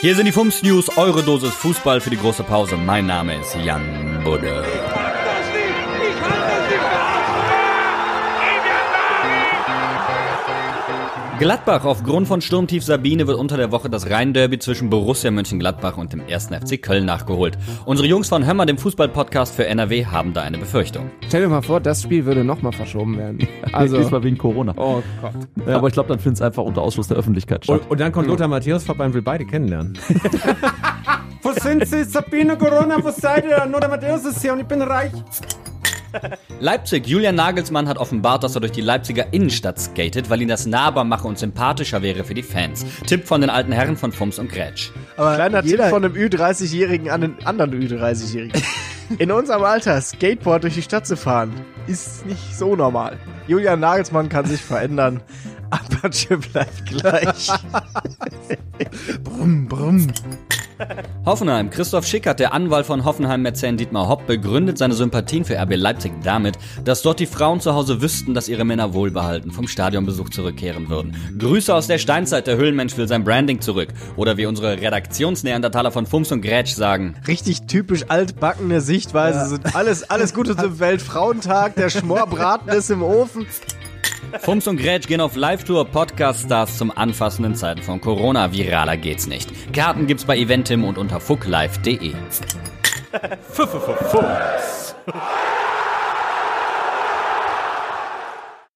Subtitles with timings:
[0.00, 2.76] Hier sind die Fums News, eure Dosis Fußball für die große Pause.
[2.76, 4.64] Mein Name ist Jan Budde.
[11.38, 16.12] Gladbach aufgrund von Sturmtief Sabine wird unter der Woche das Rhein-Derby zwischen Borussia Mönchengladbach und
[16.12, 16.46] dem 1.
[16.46, 17.56] FC Köln nachgeholt.
[17.84, 21.12] Unsere Jungs von Hömmer, dem Fußball-Podcast für NRW, haben da eine Befürchtung.
[21.28, 23.46] Stell dir mal vor, das Spiel würde nochmal verschoben werden.
[23.72, 24.72] Also, Diesmal wegen Corona.
[24.76, 25.32] oh Gott.
[25.66, 25.76] Ja.
[25.76, 27.82] Aber ich glaube, dann findet es einfach unter Ausschluss der Öffentlichkeit statt.
[27.82, 29.96] Und, und dann kommt Lothar Matthäus vorbei und will beide kennenlernen.
[31.42, 32.02] wo sind Sie?
[32.04, 33.64] Sabine Corona, wo seid ihr?
[33.66, 35.12] Lothar Matthäus ist hier und ich bin reich.
[36.60, 37.06] Leipzig.
[37.06, 41.04] Julian Nagelsmann hat offenbart, dass er durch die Leipziger Innenstadt skatet, weil ihn das nahbar
[41.04, 42.84] mache und sympathischer wäre für die Fans.
[43.06, 44.90] Tipp von den alten Herren von Fums und Grätsch.
[45.16, 48.62] Aber Kleiner jeder, Tipp von einem Ü30-Jährigen an einen anderen Ü30-Jährigen.
[49.18, 51.52] In unserem Alter Skateboard durch die Stadt zu fahren,
[51.86, 53.16] ist nicht so normal.
[53.46, 55.22] Julian Nagelsmann kann sich verändern.
[55.70, 57.48] Apache bleibt gleich.
[59.24, 60.06] brumm, brumm.
[61.24, 61.70] Hoffenheim.
[61.70, 66.56] Christoph Schickert, der Anwalt von Hoffenheim-Mäzen Dietmar Hopp, begründet seine Sympathien für RB Leipzig damit,
[66.84, 71.16] dass dort die Frauen zu Hause wüssten, dass ihre Männer wohlbehalten vom Stadionbesuch zurückkehren würden.
[71.38, 73.88] Grüße aus der Steinzeit, der Höhlenmensch will sein Branding zurück.
[74.16, 77.14] Oder wie unsere Redaktionsneandertaler von Fums und Grätsch sagen.
[77.26, 79.48] Richtig typisch altbackene Sichtweise.
[79.48, 81.74] Sind alles, alles Gute zum Weltfrauentag.
[81.76, 83.46] Der Schmorbraten ist im Ofen.
[84.40, 88.52] Fums und Grätsch gehen auf Live-Tour Podcast-Stars zum anfassenden Zeiten von Corona.
[88.52, 89.72] Viraler geht's nicht.
[89.72, 92.12] Karten gibt's bei Eventim und unter fucklive.de.